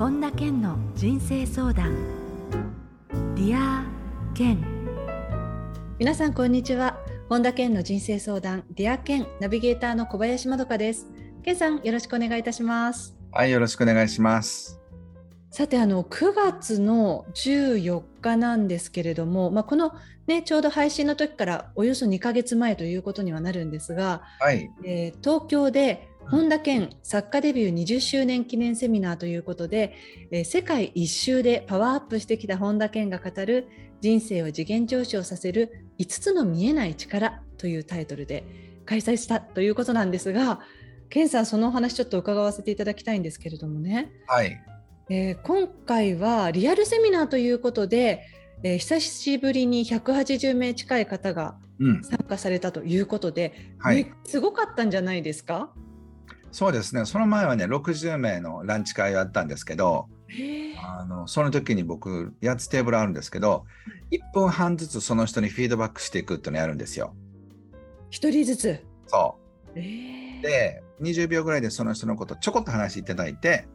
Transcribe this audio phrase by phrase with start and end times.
[0.00, 1.94] 本田健の人生相談。
[3.34, 3.84] ディア
[4.34, 4.58] 健。
[5.98, 6.96] 皆さんこんにちは。
[7.28, 8.64] 本田健の人生相談。
[8.70, 9.26] ディア健。
[9.40, 11.06] ナビゲーターの小林まどかです。
[11.42, 13.14] 健さんよろしくお願いいたします。
[13.30, 14.80] はいよろしくお願いします。
[15.50, 19.92] さてあの9月の14日なんですけれども、まあ、この、
[20.26, 24.70] ね、ちょうど配信の時からおよそ2ヶ月前ということにはなるんですが、はい。
[24.82, 29.94] えー、東京で本田健作家デビュー20周年記念セミナーということで、
[30.30, 33.66] えー、世界一周でパワーアップしてきた本田健が語る
[34.00, 38.44] 人生を次元上昇させる5つの見えない力というタイトルで
[38.86, 40.60] 開催したということなんですが
[41.08, 44.56] 健さんそのお話ちょっと伺わせていただきたいんですけれどもね、はい。
[45.10, 48.22] えー、今回はリアルセミナーということで、
[48.62, 51.56] えー、久しぶりに180名近い方が
[52.02, 55.72] 参加されたということで、うんはい、すごかったんじゃないですか？
[56.52, 57.04] そうですね。
[57.04, 60.08] その前はね60名のランチ会をやったんですけど
[60.82, 63.64] あのその時に僕8つテーブルあるんですけど
[64.10, 67.14] 1分半ずつその人にフィードバックしていくっていうのをやるんですよ。
[68.10, 68.84] 1人ずつ？
[69.06, 69.36] そ
[69.74, 73.66] う、で20秒ぐらいでその人のことちょこっと話していただいて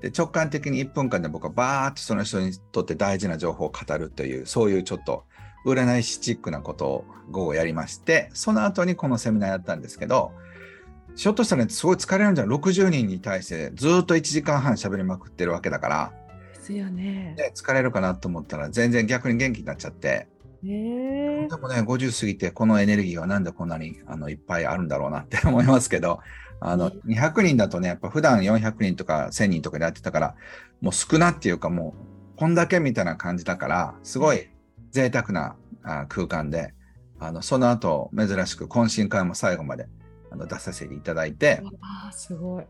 [0.00, 5.24] で直感的に1分間で僕はバーッとその人にとって大事な情報を語るというそういうちょっと
[5.66, 10.32] 占い師チックなことを午後やりましてその後にこのセミナーやったんですけど
[11.16, 16.12] ひょっとしたら、ね、すごい疲れるんじゃない60人に対してずっと1時間半喋りまくってるわけだから。
[16.54, 17.34] ですよね。
[17.36, 20.28] ね疲れるかなと思ったら全然逆に元気になっちゃって。
[20.62, 20.70] で
[21.60, 26.20] もね50過ぎてこのエネルギーはなんでこんなにあのいっぱいあるんだろうなって思いますけど
[26.58, 30.34] あの200人だとねやっぱ普段400人とか1000人とかでやってたから
[30.80, 31.94] もう少なっていうかも
[32.34, 34.48] うこんだけみたいな感じだからすごい
[34.90, 35.56] 贅沢な
[36.08, 36.72] 空間で
[37.18, 39.86] あのその後珍しく懇親会も最後まで
[40.34, 42.64] あの出させていただいて、あすごい、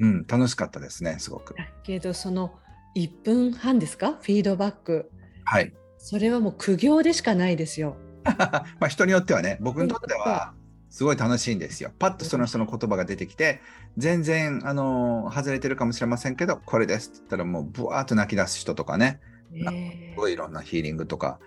[0.00, 1.54] うん、楽しかったですね、すごく。
[1.54, 2.54] だけど、その
[2.96, 5.10] 1分半ですか、フィードバック。
[5.44, 5.72] はい。
[5.98, 7.96] それはもう苦行でしかないですよ。
[8.24, 10.54] まあ人によってはね、僕にとっては
[10.88, 11.92] すごい楽しいんですよ。
[11.98, 13.60] パッとその人の言葉が出てきて、
[13.98, 19.20] 全然あの外れてるかもしれませんけど、これですって言ったらもうブワーッと泣き出す人とかね、
[19.52, 21.38] すごいいろんなヒーリングとか、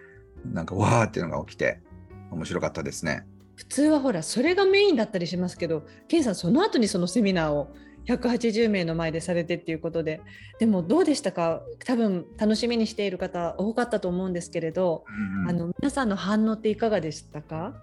[0.46, 1.82] なんかわーっていうのが起きて、
[2.30, 3.26] 面白かったですね。
[3.56, 7.74] 普通はほらそれがメインだったりしますけどケンさんその後にそのセミナーを
[8.08, 10.22] 180名の前でされてっていうことで
[10.60, 11.62] でもどうでしたか？
[11.86, 17.74] 多分楽しみにしている方多かったと思うんですけれど、うんうん、あの皆さんの反応っていかがでしたか？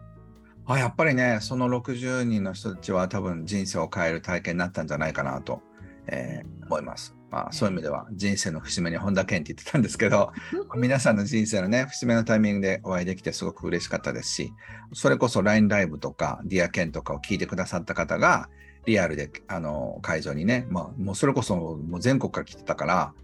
[0.65, 5.60] あやっぱりねその60人の人たちは多分人生を変える体験になったんじゃないかなと、
[6.06, 7.16] えー、思います。
[7.32, 10.32] まあ、そういう意味では人生の節目に本田健って言ってたんですけど
[10.76, 14.53] 皆さんの人生のね節目のタイミングでお会いできてすごく嬉しかったですし
[14.93, 18.50] それこそ LINE ライブとかディアケンとかを聞いてくださった方が
[18.84, 23.15] リアルであの会場にね、まあ、もうそれこそもう全国から来てたから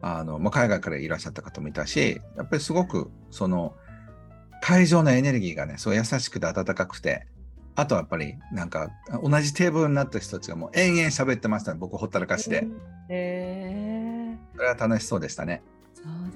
[0.00, 3.74] あの、まあ、海外からいらっしゃった方もいたしやっぱりすごくその
[4.62, 7.26] 会場のエネルギーがねすごい優しくて温かくて
[7.76, 8.90] あとはやっぱりなんか
[9.22, 12.66] 同じテーブルになった人たちがもう延々喋ってましたね僕ほったらかしで。
[13.08, 15.62] へえそれは楽しそうでしたね。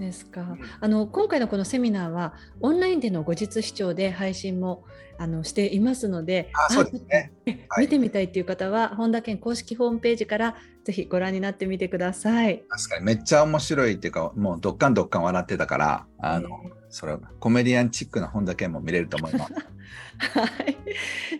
[0.00, 0.56] ですか？
[0.80, 4.84] あの今回のこのセミナーはオンラインでの後日視聴で配信も
[5.18, 7.32] あのしていますので、あそうですね、
[7.78, 12.64] 見てみたいっていう方は、はい、本田健公式ホームページからぜひご覧になってみてください。
[12.68, 16.48] 確かにめっちゃ面白いっていうか、もうどっかんどっかん笑ってたから、あの、
[16.88, 19.52] それコメディアンチックな本田健も見れると思います。
[20.32, 20.76] はい、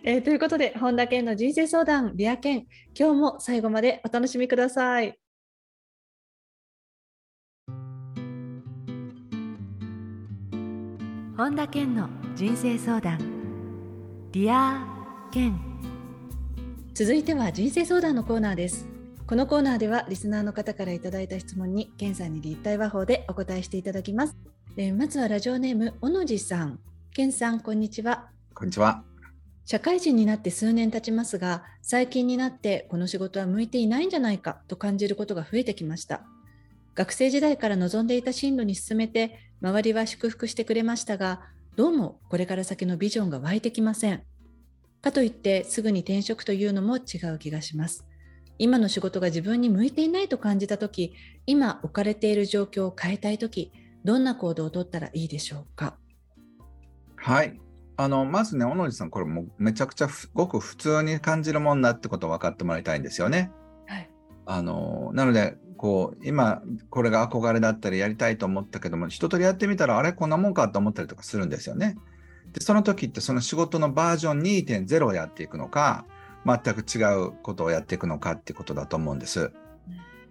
[0.03, 2.65] えー、ということで本田健の人生相談ディア健
[2.97, 5.20] 今日も最後までお楽しみください。
[11.41, 13.17] 本田健の人生相談。
[14.31, 14.85] ディア
[15.31, 15.59] 健。
[16.93, 18.87] 続いては人生相談のコーナーです。
[19.25, 24.37] このコーナーではリスナーの方からいただいた質問に健さんに立体話法でお答えしていただきます、
[24.77, 26.79] えー、まずはラジオネーム小野寺さん。
[27.11, 28.29] 健さんこんにちは。
[28.53, 29.03] こんにちは。
[29.65, 36.21] 社会人になって数年経ちますが、最近になってこの仕事は向いていないんじゃないかと感じることが増えてきました。
[36.93, 41.41] 学生時代から望んでいた進路に進めて、周りは祝福してくれましたが、
[41.75, 44.23] どうもこれから先のビジョンが湧いてきません。
[45.01, 48.03] かといってすぐに転職というのも違う気がします。
[48.57, 51.13] 今の仕事が自分に向いていないと感じたとき、
[51.45, 53.71] 今置かれている状況を変えたいとき、
[54.03, 55.95] どんな行動をとったらいいでしょうか？
[57.15, 57.59] はい、
[57.97, 63.51] あのまずね、小野寺さん、これもめちゃくちゃごく普通に感じるもんだってことを分かってもらいたいんですよね。
[63.87, 64.09] はい、
[64.47, 66.61] あのなのでこう、今、
[66.91, 71.97] これが憧れだったりやりたいと思ったけども、一通りやってみたら、あれ、こんなもんかと思ったりとかするんですよね。
[72.53, 76.05] で、その時って、その仕事のバージョン2.0をやっていくのか、
[76.45, 79.51] 全く違うことをやっていくのかっていうことだと思うんです。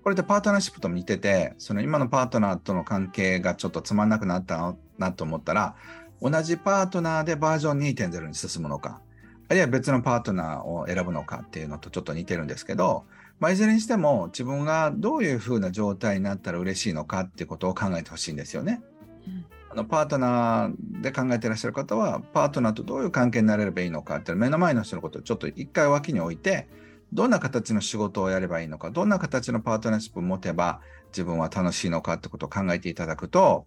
[0.04, 5.74] これってパートナーシップと似てて、その今のパートナーとの関係がちょっとつまんなくなったなと思ったら、
[6.22, 9.00] 同じパートナーでバージョン2.0に進むのか、
[9.48, 13.04] あるいは別のパートナーを選ぶのかっていうのとちょっと似てるんですけど、
[13.40, 18.82] まあ、いずれにしても自分がどういうふうな状態になったら嬉しいのかっていうことを考えてほしいんですよね。
[19.26, 26.66] うんあのパートナーで考えていらっしゃる方はパートナーとどういう関係になれればいいのかって目の前の人のことをちょっと一回脇に置いて
[27.12, 30.80] どんな形の仕事をやればいいのかどんな形のパートナーシップを持てば
[31.12, 33.66] 自分は楽しいのかってことを考えていただくと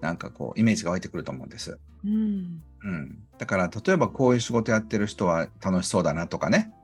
[0.00, 1.78] なんかこうイメージが湧いてくると思うんです。
[2.04, 6.79] うん、うん、だから例えばこういう仕事やってる人は楽しそうだなとかね、うん、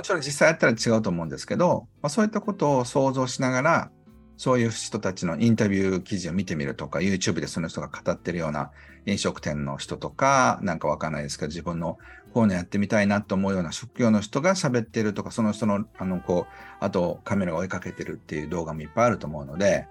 [0.00, 3.90] もちろん実際やったら違うと思うんですけど、まあ、そういったことを想像しながら
[4.38, 8.70] そういう人たちのインタビュー記事を見てみるとか、YouTube でその人が語ってるような
[9.04, 11.98] 飲食店の人とか、なんかわかんないですけど、自分の
[12.32, 19.86] こういうのやってみたいなと思うような職業の人が喋ってるとか、その人の、あの、こう、あとカメラが追いかけてるっていう動画もいっぱいあると思うので、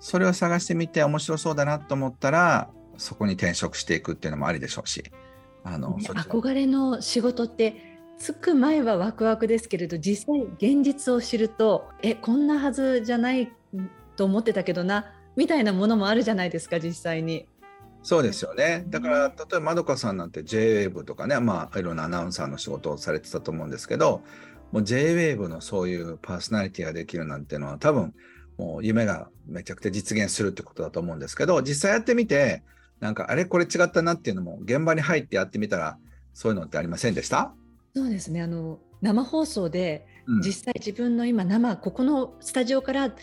[0.00, 2.68] それを探してみて面白そうだなと思ったら、
[2.98, 5.02] そこに転職していくっていうのもありでしょうし。
[5.64, 13.52] あの、ね、憧れの仕事ってつく前はワクワクですけれど実際現実を知るとえこんなはずじゃない
[14.16, 17.46] と思ってたけどなみたいなものもあるじゃないですか実際に。
[18.02, 18.84] そうですよね。
[18.88, 24.22] だから、例えばまどかさんなんて JWAVE とかね、まあ、いろんなアナウンサーの仕事をされてたと思うんですけど、
[24.72, 28.12] もう JWAVE のそういうパーソナリティができるなんていうのは多分、
[28.58, 32.62] もう夢がめちゃくちゃ実現するってことだと思うんですけど、実際やってみて、
[33.00, 35.96] なんかあれこれ違ったなっていうのも現場に入ってやってみたら、
[36.34, 37.54] そういうのってありませんでした？
[37.96, 38.42] そうですね。
[38.42, 40.06] あの生放送で
[40.44, 43.14] 実際自分の今生、ここのスタジオから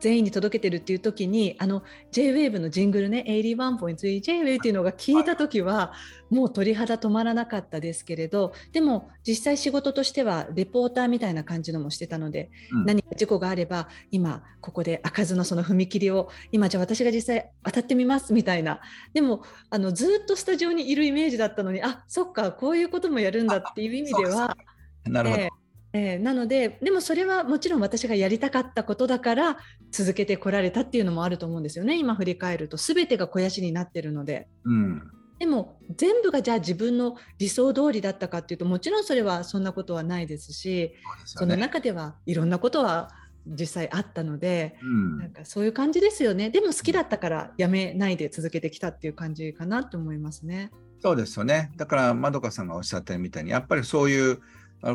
[0.00, 1.82] 全員に届けてるっていう時にあの
[2.12, 5.92] JWAVE のジングルね 81.3JWAVE っていうのが聞いた時は
[6.30, 18.80] もう鳥肌止まらなかったですけれどでも実際仕事としてはレポーターみたいな感じのもしてたので、うん、何か事故があれば今ここで開かずのその踏切を今じゃあ私が実際当たってみますみたいな。
[19.12, 24.56] でもあのずっとスタジオにいるイメージだったのにあそっかこういうこともやるんだっていう意味では。
[25.04, 25.63] なるほど、えー
[25.96, 29.58] えー、なのででもそれはもちろん私がやりたかったことだから
[29.92, 31.96] 続けてこられたっていうのもあると思うんですよね。
[31.96, 34.48] 今振り返ると全てが肥やしになってるので。
[34.64, 35.10] うん。
[35.38, 40.94] でも全部がじゃあ自分の理想通りだったかっていうともちろんそれはそんなことはないですし
[41.24, 43.10] そ、ね,、の中ではいろんなことは
[43.44, 46.50] 実際あったので、うん、なんかそういう感じですよね。
[46.50, 50.70] でも好きだったからやめないで続けてきたっていう感じかなと思いますね。
[51.00, 51.72] そうですよね。
[51.76, 54.40] だからまどかさんがおっしゃったみたいにやっぱりそういうあ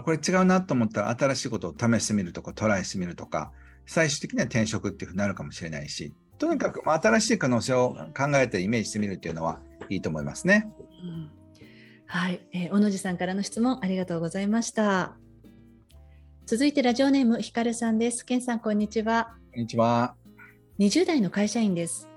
[0.03, 3.51] これ違うなと思ったら新しいことを試してみるとかトライしてみるとか
[3.85, 9.59] 最終的には転職っていうふうになるかもしれないしとにかく、まあ、新しい可能性を考えてイメージしてみるっていうのは
[9.89, 10.71] いいと思いますね。
[11.03, 11.31] うん、
[12.05, 15.17] はい、えー、小野寺さんからの質問ありがとうございました。
[16.45, 18.25] 続いてラジオネームひかるさんです。
[18.25, 19.35] けんさんこんにちは。
[19.51, 20.15] こんにちは。
[20.79, 22.07] 20代の会社員です。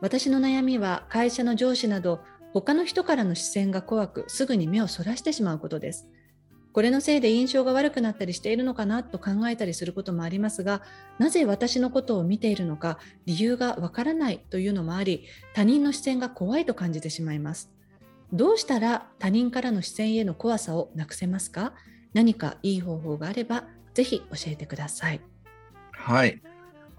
[0.00, 2.20] 私の悩みは会社の上司など
[2.54, 6.08] 他の人からの視線が怖くすぐに目をそらしてしまうことです。
[6.76, 10.82] これのせいで印象が悪くなったりしているのかなと考えたりすることもありますが
[11.18, 15.24] なぜ私のことを見ているのか理由がわからないというのもあり
[15.54, 17.70] 他人の視線が怖いと感じてしまいます。
[18.30, 21.72] どうしたら他人からの視線への怖さをなくせますか？
[22.12, 23.64] 何かいい方法があれば
[23.94, 25.22] ぜひ教えてください。
[25.92, 26.42] はい。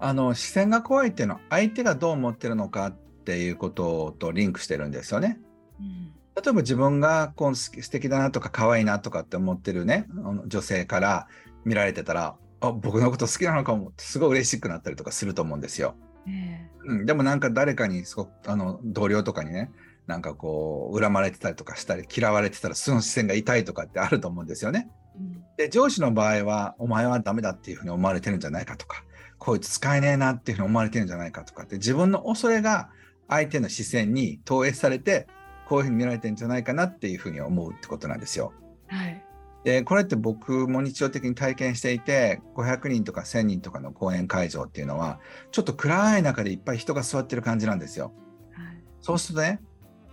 [0.00, 2.92] あの視線が怖いっていうのは相手がどう思ってるのかっ
[3.24, 5.38] ていうこととリンクしてるんですよね、
[5.78, 10.06] うん例えば自分がこう素敵だなとか可愛いなとかって思ってるね
[10.46, 11.26] 女性から
[11.64, 15.96] 見られてたらあ僕のこと好きなのかもすごい嬉しくなったりとかすると思うんですよ。
[16.28, 19.72] えー、うん、でもなんか誰かにすごくあの同僚とかにね
[20.06, 24.88] なんかこう恨まれてたりとかしたり嫌われてたらその視線が痛いとかってあると思うんですよね。
[25.16, 29.04] うん、で上司の場合はお前はダメだっていうふうに思われてるんじゃないかとか
[29.38, 32.90] こいつ使えねえなっていうふうに思われてるんじゃないかとかって自分の恐れが
[33.28, 35.26] 相手の視線に投影されて
[35.68, 38.52] こういうふうに見られてるんじゃないかなっていうふうに思うってことなんですよ。
[38.86, 39.22] はい、
[39.64, 45.20] でこれって僕も日常的に体験していて500人とか1000人とかの講演会場っていうのは
[45.52, 48.14] ちょっと暗い中でいっぱい人が座ってる感じなんですよ。
[48.52, 49.60] はい、そうするとね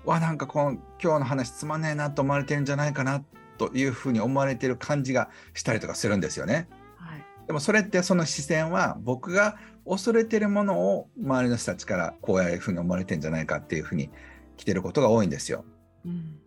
[0.03, 0.71] わなんかこの
[1.01, 3.23] 今日の話つまんねえなと思われてるんじゃないかな
[3.57, 6.67] というふうに思われてる感じがしたりとかするんですよね。
[6.97, 9.57] はい、でもそれってその視線は僕が
[9.87, 14.09] 恐れてるものを周りの人たちからこういうふうに思われてるんじゃないかっていうふうに
[14.57, 15.65] 来てることが多いんですよ。
[16.05, 16.37] うん、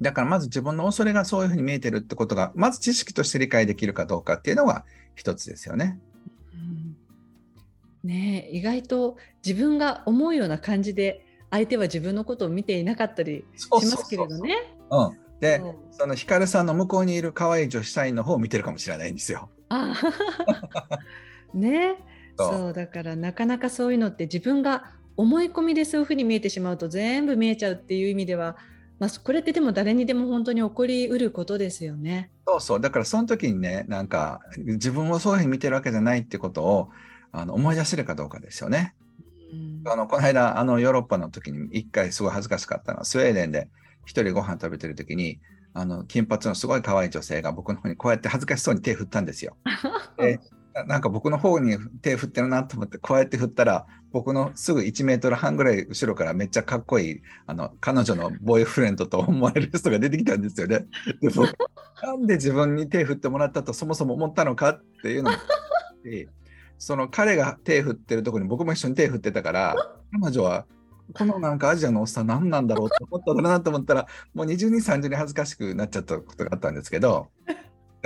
[0.00, 4.84] だからまず自分の恐れがそういうふうに見えてるってことがまず知識として理解できるかどうかっていうのが
[5.14, 5.98] 一つですよね。
[6.54, 14.56] うん、ね意外と自分が思うような感じで相手は自分のことを見ていなかったりしますけれどね。
[14.90, 19.50] うん、で、そのヒカルさんの向こうにいる可愛い女子社員の方を見てるかもしれないんですよ。
[21.54, 21.96] ね
[22.38, 28.56] そうだからなかなかそういうのって自分が思い込みでそういうふうに見えてしまうと全部見えちゃうっていう意味では、
[28.98, 32.30] まあ、これってでも誰にでも本当に起こりうることですよね。
[32.46, 36.90] そうそうだからその時にねなんか自分をそういうふうに見てるわけじゃないってことを
[37.32, 38.94] あの思い出せるかどうかですよね。
[39.52, 43.68] うん、あのこの間あのヨーロッパの時に一回すごい恥ずかしかったのはスウェーデンで
[44.04, 45.38] 一人ご飯食べてる時に
[45.72, 49.56] あの金髪のすごい可愛い女性が僕の方にこうやって恥ずかしそうに手振ったんですよ。
[50.18, 50.40] で
[50.84, 60.86] なんか僕の方に手振ってるなと思ってこうやって振ったら僕のすぐ1メートル半ぐらい後ろからめっちゃかっこいいあの彼女のボーイフレンドと思われる人が出てきたんですよね。
[61.20, 61.54] で僕
[62.02, 65.36] なんで自分に手振ってもらったとそもそも思ったのかっていうのも
[66.78, 69.74] その彼が手振ってるとこに僕も一緒に手振ってたから
[70.20, 70.66] 彼女は
[71.14, 77.28] このなんかアジアのおっさん何なんだろうと思ったんだなと思ったらもう20人30人恥ずかしくなっちゃったことがあったんですけど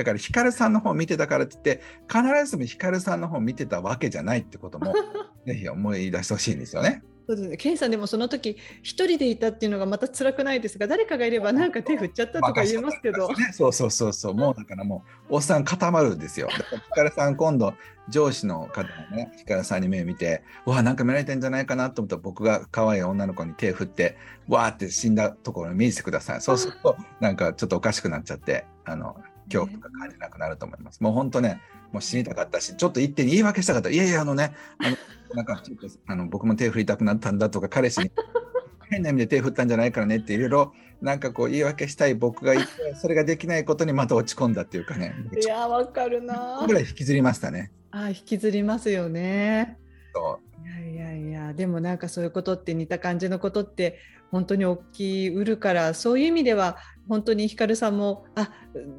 [0.00, 4.94] だからヒカルさんの方見てたからって言って必ずしもヒカルさんの方見てたわけじゃないってことも
[5.46, 7.02] ぜひ思い出してほしいんですよね。
[7.30, 7.56] そうですね。
[7.56, 13.28] ケンさんでもその時一人でいたっていうのがまた辛くないですが、誰かがいればなんか手振っちゃったとか言えますけど。
[13.28, 14.34] ね、そうそうそうそう。
[14.34, 16.48] もうだからもうおっさん固まるんですよ。
[16.48, 17.74] だからヒカルさん今度
[18.08, 24.16] 上司の方がね、ヒカルさんに目を見て、うわなんか見られてんじゃないかなと思ったら僕が可愛い女の子に手振って、
[24.48, 26.40] わーって死んだところを見せてください。
[26.40, 29.16] そうするとなんかちょっとおかしくなっちゃって、あの
[29.50, 31.02] 恐怖とか感じなくなると思います。
[31.02, 31.60] もう本当ね、
[31.92, 33.90] もう死にたかったし、ちょっと一手に言い訳したかった。
[33.90, 34.96] いやいや、あのね、あの
[35.34, 38.10] なんかちょっと あの僕も手振りたくなったんだとか、彼氏に
[38.88, 42.64] 変な意味で手振ったんじゃないからねっていろいろなんかこう言い訳したい僕がいて、
[42.94, 45.14] それができないことにまた落ち込んだっていうかね。
[45.40, 46.64] いや、わかるな。
[46.66, 47.72] ぐらい引きずりましたね。
[47.90, 49.78] あ引きずりますよね。
[50.14, 53.98] そういやいやいや、でもなんかそういうことって似た感じのことって
[54.30, 56.76] 本当に大きいうるからそういう意味では
[57.08, 58.50] 本当にひかるさんもあ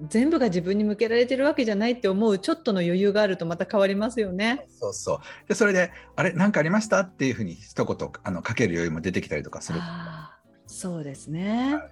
[0.09, 4.67] 全部が自分に向けられてるわけじゃないって思うちょっとの余裕があるとまた変わりますよね。
[4.69, 9.79] そうそうでそれで「あれ何かありました?」っていうふうに一言あのかける余裕も出てきたりとかする。
[10.67, 11.75] そうですね。
[11.75, 11.89] は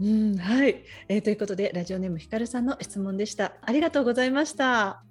[0.00, 3.54] い、うんはい、えー、ということでラジオネームひかるさんの質問でした。
[3.62, 5.02] ありがとうございました。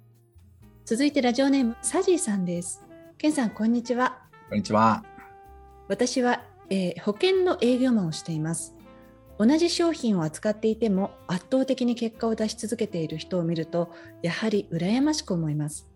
[0.84, 2.82] 続いてラジオネームサジーさんです。
[3.18, 4.18] ケンさんこんにちは。
[4.48, 5.04] こんにちは。
[5.88, 8.74] 私はえー、保険の営業マンをしています。
[9.38, 15.88] 同じ商品を扱っていても圧倒的に結果を出し続けている人を見るとやはり羨ましく思います。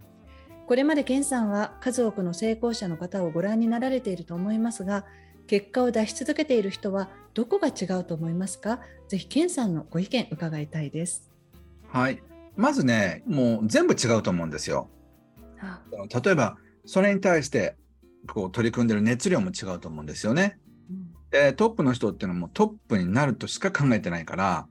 [0.69, 5.05] これまで健さんは数多くの成功者の方をご覧になられていると思いますが
[5.49, 8.79] 結果を出し続けている人はどこが違うと思いますか？
[9.09, 11.29] ぜひ健さんのご意見伺いたいです。
[11.89, 12.23] はい
[12.55, 14.89] まずねもう全部違うと思うんですよ。
[16.25, 17.77] 例えばそれに対して
[18.29, 20.59] こう取り組んでる熱量も違うと思うんですよね。
[21.33, 24.69] でトップの人っていうのはもうトップになるとしか考えてないから、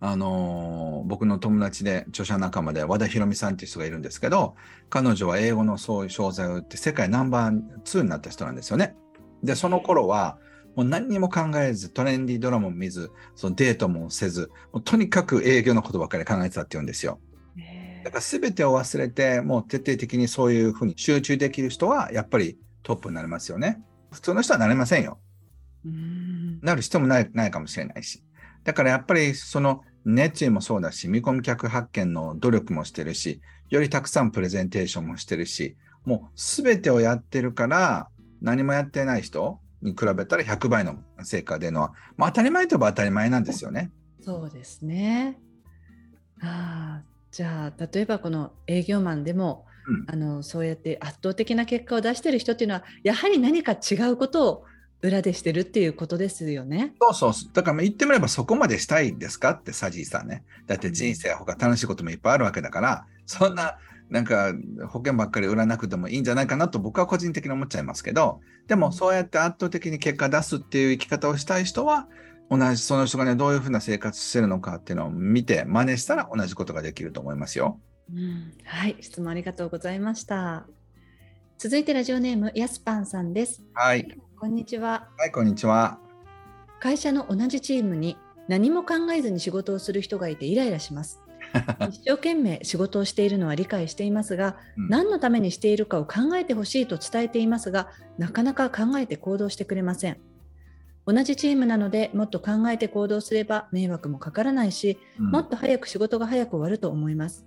[0.00, 4.56] あのー、僕の友達で著者仲間で和田博美さんっていう人がいるんですけど
[4.88, 8.96] 彼女は英語のそういう商材を売って世界ナンバー2になった人なんですよね。
[9.44, 10.38] でその頃は
[10.74, 17.20] もう何にも考えずトレンディードラマも見ずそのデートもせずもうとにかく営業のことばっかり考えてたって言うんですよ。
[18.04, 23.82] だから全てを忘れてもう徹底的にそういうふうに集中できる人はやっぱりトップになりますよね。
[24.10, 25.18] 普通の人はなれませんよ。
[25.84, 28.22] なる人もないないかもしれないし。
[28.64, 38.08] だからやっぱりその熱意もそうだし、見込み客発見の努力もしてるし、よりたくさんプレゼンテーションもしてるし、もう全てをやってるから、
[38.40, 43.90] 何もやってない人に比べたら100倍の成果でのは、まあ、当たり前といえば当たり前なんですよね。
[44.20, 45.38] そうですね。
[46.42, 54.64] あじゃあ例えばこの営業マンでも、うん、あのそうやって圧倒的な結果を出してる人っていうのはやはり何か違うことを
[55.02, 56.94] 裏でしてるっていうことですよね。
[57.00, 57.52] そうそう。
[57.52, 60.44] だから言ってみればそこまでしたいですかってサジーさんね。
[60.66, 63.78] だって人生他楽しいこともいっぱいあるわけだから、そんな
[64.10, 64.52] なんか
[64.88, 72.06] 保険ばっかり売らなくてもいいんじゃないかなと僕は個人的に思っちゃいますけど、でもそうやって圧倒的に結果出すっていう生き方をしたい人は、
[72.50, 77.80] 同じその人がね、どういうふうな生活してるのかっていうのを見て真似したら同じことができると思いますよ。
[78.12, 80.66] うん、はい、質問ありがとうございました。
[81.62, 83.62] 続いてラジオネームやすぱんさんです。
[83.72, 84.18] はい。
[84.36, 85.06] こんにちは。
[85.16, 86.00] はい、こんにちは。
[86.80, 88.16] 会社の同じチームに
[88.48, 91.22] 何も考えずに仕事をする人がいてイライラします。
[91.88, 100.16] 一生懸命仕事をしているのは理解していますが、うん、何のためにしているかを考えてほしいと伝えていますが、なかなか考えて行動してくれません。
[101.06, 107.46] 同じチームなのでもっと考えて行動すれば迷惑もかからないし、うん、もっと早く仕事が早く終わると思います。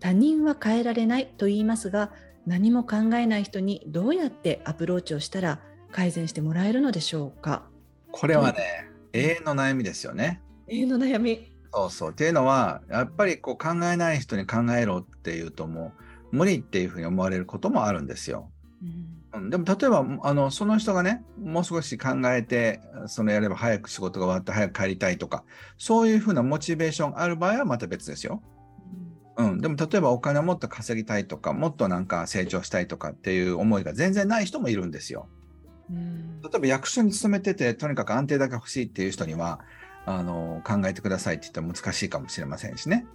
[0.00, 2.10] 他人は変えられないと言いますが、
[2.46, 7.68] 何も考えない人にどうやってアプローチをしたら改善してもらえるのでしょうか？
[8.10, 10.42] これはね、永遠の悩みですよね。
[10.68, 11.52] 永遠の悩み。
[11.72, 12.10] そうそう。
[12.10, 15.92] っていうのは、やっぱりこう考えない人に考えろっていうとも
[16.32, 18.50] う、無理っていうふうに思われることもあるんですよ。
[18.82, 25.44] うんうん、でも例えばあのその人がねもう少し考えてそのやれば早く仕事が終わって早く帰りたいとか
[25.78, 28.42] そういうふうなモチベーションある場合はまた別ですよ。
[29.36, 35.28] うん、でも例えばお金をもっと稼ぎたいとかもっとなんか成長したいとかっていう思いが全然ない人もいるんですよ。
[35.90, 39.60] うん例えば役所に勤めててとにかく安定だけ欲しいっていう人には
[40.06, 43.06] あの考えてくださいって言ったら難しいかもしれませんしね。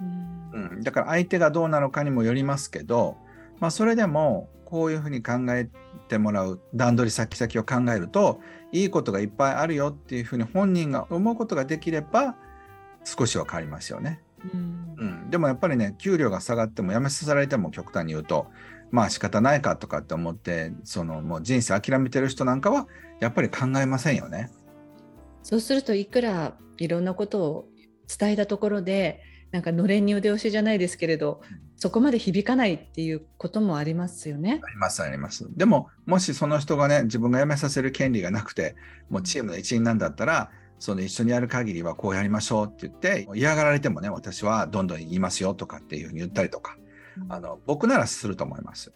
[0.00, 3.16] うんうん、だから相手がどうなのかにもよりますけど、
[3.58, 5.68] まあ、それでもこういうふうに考え
[6.08, 8.40] てもらう段取り先々を考えると
[8.72, 12.36] いいことがいっぱいあるよっていうふうに本人が思うことができれば
[13.04, 14.22] 少しは変わりますよね。
[14.54, 14.79] うんうん、
[15.30, 18.48] でもやっぱりね給料が下がっても辞めさせられても極端に言うと
[18.90, 22.86] まあ仕方ないかとかって思ってそのもう人生諦めてる人なんかは
[23.20, 24.50] やっぱり考えませんよね。
[25.42, 27.68] そうするといくらいろんなことを
[28.18, 29.22] 伝えたところで
[29.52, 31.40] なんかのれんに腕押しじゃないですけれど
[31.76, 34.60] そこまで響かないっていうこともありますよね。
[34.62, 35.46] ありますあります。
[35.56, 38.76] でももしその人がね自分が辞めさせる権利がなくて
[39.08, 46.76] もうチームの一員なんだったらその一緒にやる限りはこうやりましょうって言って嫌がられてもね私はどんどん言いますよとかっていうふうに言ったりとか
[47.28, 48.92] あの僕ならすると思います。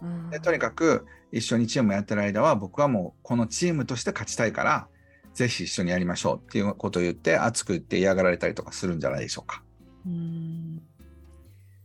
[0.00, 4.88] うんでとにかく一緒にチームやってる間は僕はもうこのチームとして勝ちたいから
[5.34, 9.62] ぜひ一緒にやりましょうっていうことを言って熱く言って嫌がられたりとかするんじゃないでしょうか。
[10.06, 10.82] うん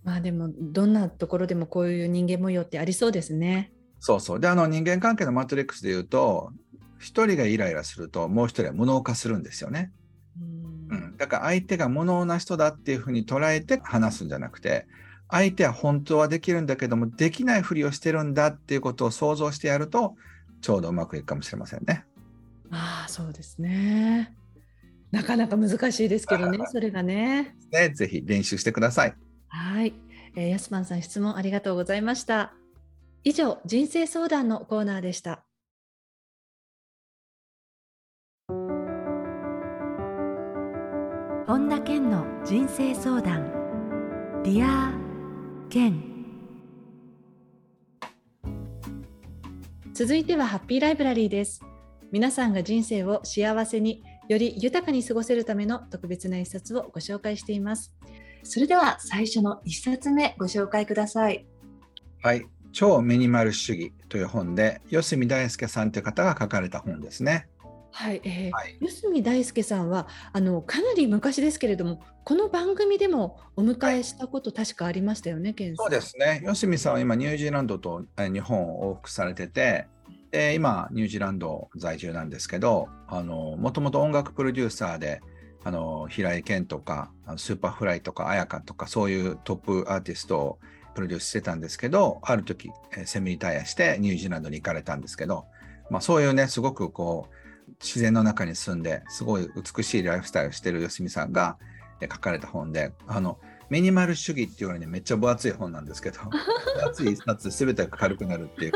[0.03, 3.73] まあでもどんなところでもこういう人間模様ってありそうですね。
[3.99, 4.39] そうそう。
[4.39, 6.51] で、あの人間関係のマトリックスで言うと、
[6.99, 9.91] 一人がイライラすると、もう一人は無能化するんですよね。
[10.39, 11.17] うんうん。
[11.17, 14.87] だから相手が無能な人だっていうふうに捉えて話すんじゃなくて、
[15.29, 20.15] 相手は本当はできるんだけども、できないふりをしてるんだっていうことを想像してやると、
[20.61, 22.05] ちょうどうまくいくかもしれませんね。
[22.71, 24.33] ああそうですね。
[25.11, 27.55] なかなか難しいですけどね それがね。
[27.71, 29.15] ね、ぜひ練習してください。
[29.47, 29.93] はい、
[30.35, 32.53] えー、ヤスマンさん質問ありがとうございました。
[33.23, 35.46] 以上人生相談のコーナーでした。
[41.47, 43.49] 本田健の人生相談。
[44.43, 44.91] ディア
[45.69, 46.03] 健
[49.93, 51.61] 続いてはハッピーライブラリーです。
[52.11, 57.95] 皆さんが人生を幸せにより豊かに過ごせるための特別な一冊をご紹介しています。
[58.43, 61.45] それでは最初の一冊目ご紹介ください。
[62.23, 62.45] はい。
[62.73, 67.47] 超ミニマル主義という本で、四角大輔さんという方が書かれた本ですね。
[67.91, 68.77] はい、えーはい。
[68.79, 75.85] 四角大輔さんはあのかなり昔ですけれどもこの番組でもお迎えしたこと確かありましたよね、ケンさん。
[75.85, 76.41] そうですね。
[76.43, 79.87] 四角さんは今、ニュージーランドとえ日本を往復されてて、
[80.31, 85.21] で今、ニュージーランド在住なんですけど、あのもともと音楽プロデューサーで、
[85.63, 90.59] あの平井堅とか、 Superfly とか、絢香とか、そういうトップアーティストを
[90.95, 95.45] プロデュースしてたんですけど、ある時、えセミリタイアしてニュージーランドに行かれたんですけど、
[95.89, 97.46] まあ、そういうね、すごくこう、
[97.79, 101.57] 自然の中に住んで、すごい美しいライフスタイルをしてる吉見さんが
[102.01, 103.37] え書かれた本で、あの、
[103.69, 106.19] ミニマル主義っていうのはね、めっちゃ分厚い本なんですけど、
[106.75, 108.71] 分厚い一冊すべてが軽くなるっていう、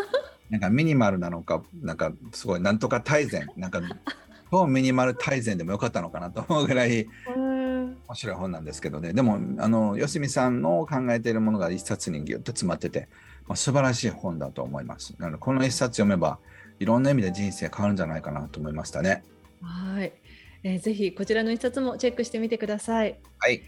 [0.50, 3.82] なんかミニマルなのか、なんかすごいなんとか大全、なんか、
[4.52, 13.08] 超ミニマル大全でもよかったのかなと思うぐらい面白い本なんですけどね、でも、あの、吉見さんの考えているものが一冊にぎゅっと詰まってて、
[13.48, 15.16] まあ、素晴らしい本だと思います。
[15.20, 16.40] なので、この一冊読めば、
[16.82, 19.24] いろんな意味で人生変わるんじゃないかなと思いましたね。
[19.62, 20.12] はい、
[20.64, 23.62] えーぜひこちらの一冊もチェックしてみてくださいはい。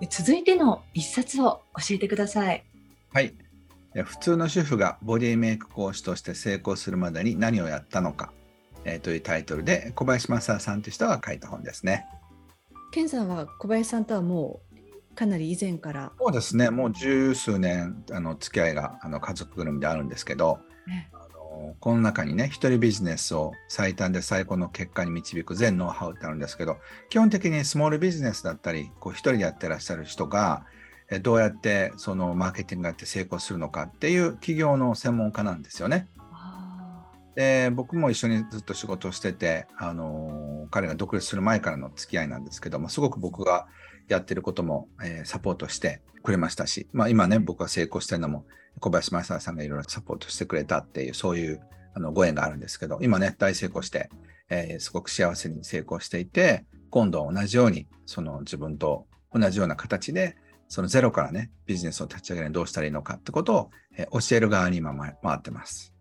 [0.00, 2.64] え続いての一冊を教えてください
[3.12, 3.34] はい。
[3.96, 8.32] え普通の主婦がボディメイク講師として成功するまでに何をやったのか、
[8.84, 12.06] えーというタイトルで小林正さんという人が書いた本ですね。
[12.92, 20.60] ケンさんは小林さんとはもうかなり以前から、そうですね、もう十数年あの付き合いがあの家族ぐるみであるんですけど、
[21.80, 26.78] この中にね、一人ビジネスを最短で最高の結果に導く全ノウハウってあるんですけど、
[27.10, 30.64] 基本的にスモールビジネスだったり、こう一人でやってらっしゃる人が、
[31.08, 36.08] えどうやってそのマーケティングやって成功するのかっていう企業の専門家なんですよね。
[36.32, 43.66] あで僕も一緒にずっと仕事をしてて、あのー彼が独立する前からの付き合いなんですけどもすごく僕が
[44.08, 48.44] やってることも、えーサポートしてくれましたし、まあ、今ね僕が成功してるのも
[48.80, 51.60] 小林正さんがいろいろサポートしてくれたっていうそういう
[51.94, 54.10] あのご縁があるんですけど今ね大成功して、
[54.50, 60.36] えーすごく幸せに成功していて今度は同じようにその自分と同じような形で
[60.68, 65.96] そのゼロからねビジネスを立ち上げるにはどうしたらいいのかってことを、えー教える側に今回ってます。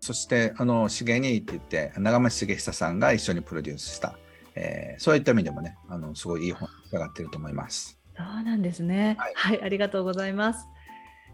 [0.00, 4.16] そして、あの、しげにって言って、長町茂久さんが一緒にプロデュースした、
[4.54, 7.98] えーそういった意味でもね、あの、すごいいい本にがっていると思います。
[8.14, 10.66] ーそうなんですね、はいはい、ありがとうございます。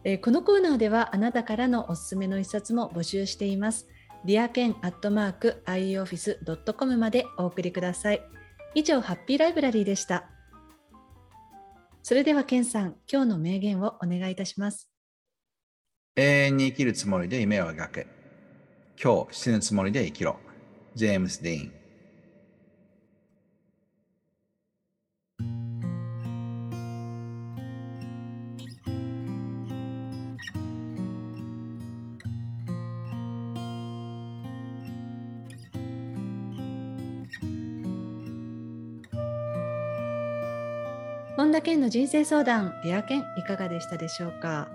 [0.05, 3.89] えー、このコーナーではあなたからのおすすめの一冊も募集しています。
[4.25, 8.23] リアケンアットマーク ioffice.com までお送りください。
[8.75, 10.29] 以上、ハッピーライブラリーでした。
[12.03, 14.91] それでは、ケンさん、今日の名言をお願いいたします。
[16.17, 18.07] 永遠に生きるつもりで夢を描け。
[19.03, 20.37] 今日死ぬつもりで生きろ。
[20.95, 21.78] ジェームス・ディーン。
[41.49, 44.69] 本田健の人生相談レア健いかがでしたでしょうか？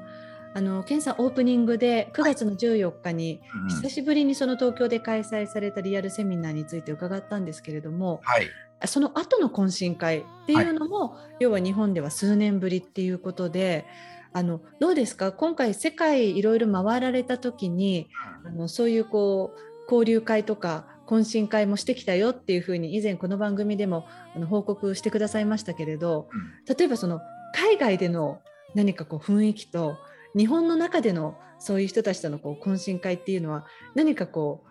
[0.56, 8.50] あの健さんオープニングで9月の14日に、久しぶりにその東京で開催されたリアルセミナーについて伺ったんですけれども、はい、
[8.88, 13.86] その後の懇親会っていうのも、はい、要は日本では数年ぶりっていうことで
[14.34, 15.32] あのどうですか？
[15.32, 18.10] 今回世界いろいろ回られた時に、
[18.48, 26.30] あのそういうこう交流会とか懇親会もしてきたよっていうふうに以前この番組でもあの報告してくださいましたけれど、
[26.78, 27.20] 例えばその
[27.56, 28.42] 海外での
[28.74, 29.98] 何かこう雰囲気と
[30.36, 34.64] 日本の中でのそういう人たちとのこう懇親会っていうのは何かこ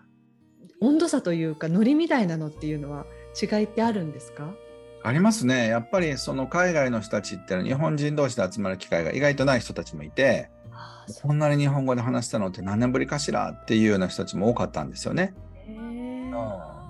[0.81, 3.05] う温度差というかノリみたいなのっていうのは
[3.41, 4.53] 違いってあるんですか？
[5.05, 5.67] ありますね。
[5.67, 10.49] やっぱりその海外の人たちって日本人同士で集まる機会が意外とない人たちもいて、
[11.21, 15.33] こんなに日本語で話したのって何年ぶりかしらっていうような人たちも多かったんですよね。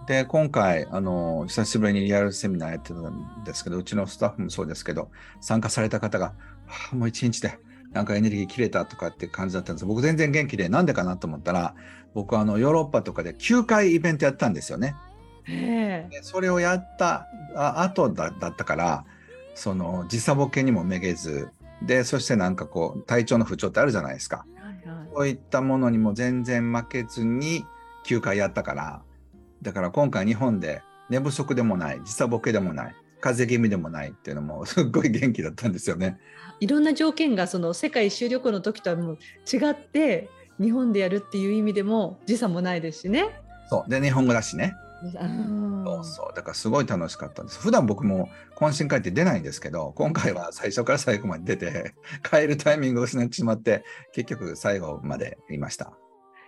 [0.08, 6.34] で今回あの久しぶりにリアルセミナーやってたんですけどうちのスタッフもそうですけど参加された方が、
[6.66, 7.58] はあ、もう一日で
[7.92, 11.76] なんかエネルギー切れたとかって感じだったんです僕全然元気でなんでかなと思ったら
[12.14, 14.96] 僕はあのヨーロッパとかで9回イベントやったんですよね。
[15.46, 19.06] でそれをやった後だだったから
[19.56, 21.50] その時差ボケにもめげず
[21.82, 24.46] でそしてなんかこう体調の不調ってあるじゃないですか。
[24.56, 27.66] はいはい、そういったものにも全然負けずに
[28.06, 29.02] 9回やったから
[29.64, 36.20] だから今回日本で寝不足でもない時差ボケでもない風邪気味でもないっていうのも すっごい元気だったんですよね。
[36.60, 39.18] いろんな条件がその世界一周旅行の時とはもう
[39.52, 43.30] 違って日本でやるっていう意味でも時差もないですしね。
[43.70, 44.76] そうで日本語だしね。
[45.84, 55.92] そうそうだからすごい楽しかったんです普段僕も懇親会って出ないんですけど今回は最初から最後まで出て 帰るタイミングを失ってしまって結局最後までいました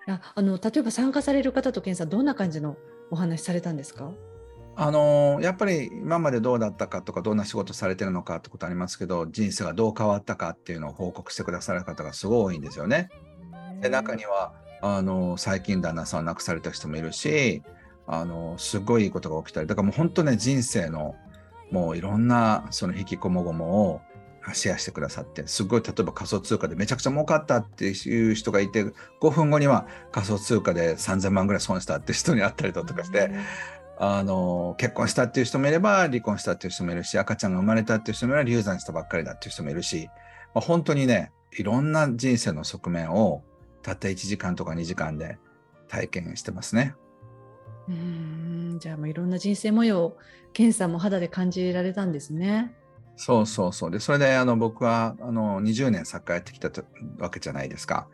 [0.07, 2.77] ああの例えば参加される方と健さんどんな感じの
[3.11, 4.11] お話されたんですか？
[4.77, 13.09] あのやっぱり今までどうだったかとかどんな仕事されてるのかってことありますけど人生がどう変わったかっていうのを報告してくださる方がすごい多いんですよね。
[13.79, 17.63] で中にはあの最近旦那さんを亡くされた人もいるし
[18.05, 21.15] あのすごいいいことが起きたりだからもう本当ね人生の
[21.71, 24.01] もういろんなその引きこもごもを
[24.53, 28.85] シェアしてくださってすごい例えば仮想通貨でめちゃくちゃ儲かったっていう人がいて
[29.21, 33.31] 5分後には仮想通貨で3000万ぐらい損したって人に会ったりとかして。
[33.97, 40.09] あの結婚したっていう人もいれば離婚したっていう人もいるし赤ちゃんが生まれたっていう人もいれば流産したばっかりだっていう人もいるし、
[40.53, 43.41] まあ、本当にねいろんな人生の側面を
[43.81, 45.37] たった1時間とか2時間で
[45.87, 46.93] 体験してますね。
[47.87, 50.17] うんじゃあもういろんな人生模様を
[50.53, 52.73] 健さんも肌で感じられたんですね。
[53.17, 53.91] そうそうそう。
[53.91, 56.69] で、それであの僕はあの20年サッカーやってきた
[57.17, 58.07] わけじゃないですか。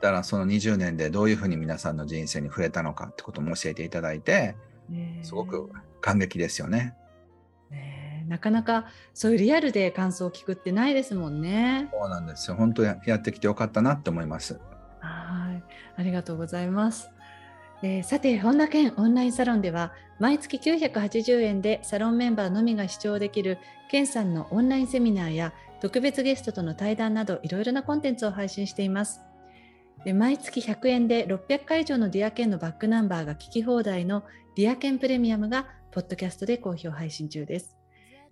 [0.00, 4.56] だからその20年でどういうふうに皆さんの人生に触れたのかってことも教えていただいて、
[5.22, 6.94] すごく感激ですよね。
[7.70, 11.88] ねなかなかそういうリアルで感想を聞くってないですもんね。
[11.92, 12.56] そうなんですよ。
[12.56, 14.60] 本当やってきてよかったなって思います。
[15.00, 15.62] はい、
[15.96, 17.10] ありがとうございます。
[17.82, 23.58] えー、さて本田健オンラインサロンでは毎月980円でサロンメンバーのみが視聴できる
[23.90, 29.20] 健さんのオンラインセミナーや特別ゲストとの対談などいろいろなコンテンツを配信しています。
[30.04, 34.22] で毎月100円で600回以上のディアケンのバックナンバーが聞き放題の
[34.56, 37.76] ディアケンプレミアムがポッドキャストで好評配信中です。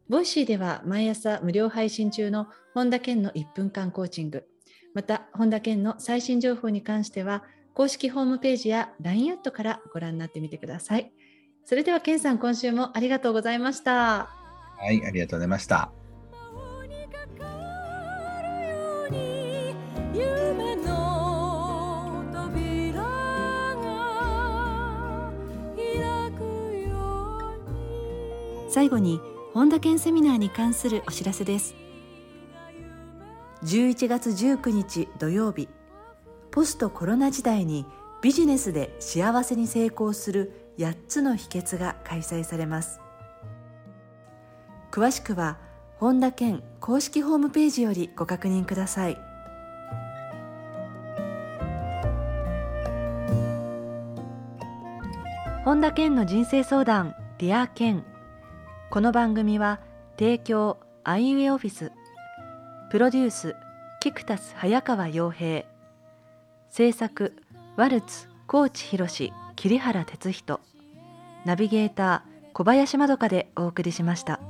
[0.08, 4.46] ボイシーでは毎朝無料配信中の本田健の1分間コーチング
[4.94, 11.12] また本田健の最新情報に関しては公式ホームページや LINE アットからご覧になってみてください。
[11.64, 14.28] それでは、ケンさん、今週もありがとうございました。
[14.78, 15.90] はい、ありがとうございました。
[28.68, 29.20] 最後に
[29.52, 31.76] 本田健セミナーに関するお知らせです
[33.62, 35.68] 11月19日土曜日
[36.54, 37.84] ポストコロナ時代に
[38.22, 43.00] ビジネスで幸せに成功する8つの秘訣が開催されます。
[44.92, 45.58] 詳しくは
[45.98, 49.18] 本田健公式ホームページよりご確認ください。
[55.64, 58.04] 本田健の人生相談ディア健。
[58.90, 59.80] この番組は
[60.16, 61.90] 提供アイウエオオフィス。
[62.92, 63.56] プロデュース
[63.98, 65.73] キクタス早川洋平。
[66.76, 67.32] 制作
[67.76, 69.06] ワルツ高知博
[69.54, 70.60] 桐原哲人
[71.44, 74.40] ナビゲーター小林まどかでお送りしました。